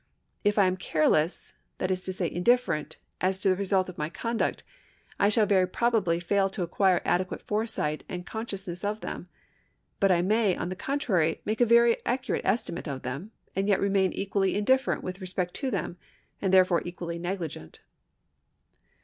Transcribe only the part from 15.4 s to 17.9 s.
to them, and therefore equally negligent.